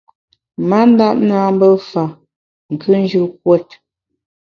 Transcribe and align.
Ma 0.67 0.79
ndap 0.89 1.17
nâ 1.27 1.37
mbe 1.53 1.67
fa, 1.89 2.03
nkùnjù 2.73 3.23
kuot. 3.41 3.67